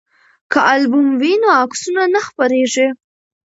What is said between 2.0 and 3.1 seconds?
نه خپریږي.